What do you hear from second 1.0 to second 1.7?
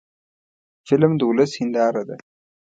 د ولس